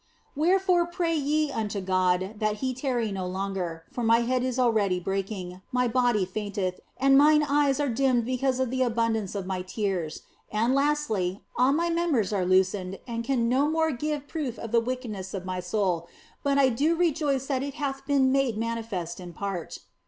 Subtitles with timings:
[0.33, 4.57] Where fore pray ye unto God that He tarry no longer, for my head is
[4.57, 9.45] already breaking, my body fainteth, and mine eyes are dimmed because of the abundance of
[9.45, 10.23] my tears.
[10.51, 14.81] And lastly, all my members are loosened and can no more give proof of the
[14.81, 16.07] wickedness of my soul,
[16.41, 19.77] but I do rejoice that it hath been made manifest in part."